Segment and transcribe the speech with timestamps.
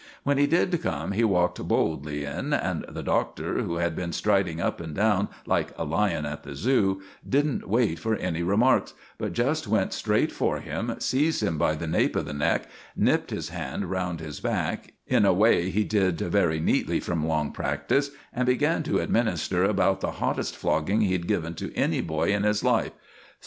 [0.23, 4.59] When he did come he walked boldly in; and the Doctor, who had been striding
[4.59, 9.33] up and down like a lion at the Zoo, didn't wait for any remarks, but
[9.33, 13.49] just went straight for him, seized him by the nape of the neck, nipped his
[13.49, 18.47] hand round his back in a way he did very neatly from long practice and
[18.47, 22.93] began to administer about the hottest flogging he'd given to any boy in his life.